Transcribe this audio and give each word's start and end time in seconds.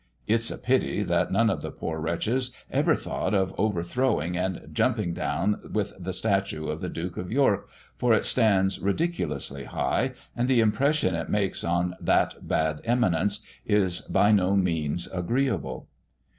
It's 0.25 0.49
a 0.49 0.57
pity 0.57 1.03
that 1.03 1.31
none 1.31 1.51
of 1.51 1.61
the 1.61 1.69
poor 1.69 1.99
wretches 1.99 2.51
ever 2.71 2.95
thought 2.95 3.35
of 3.35 3.53
over 3.55 3.83
throwing 3.83 4.35
and 4.35 4.67
jumping 4.73 5.13
down 5.13 5.61
with 5.71 5.93
the 5.99 6.11
statue 6.11 6.69
of 6.69 6.81
the 6.81 6.89
Duke 6.89 7.17
of 7.17 7.31
York, 7.31 7.69
for 7.99 8.11
it 8.11 8.25
stands 8.25 8.79
ridiculously 8.79 9.65
high, 9.65 10.13
and 10.35 10.47
the 10.47 10.59
impression 10.59 11.13
it 11.13 11.29
makes 11.29 11.63
on 11.63 11.95
that 12.01 12.33
bad 12.47 12.81
eminence 12.83 13.41
is 13.63 14.01
by 14.01 14.31
no 14.31 14.55
means 14.55 15.05
agreeable. 15.13 15.87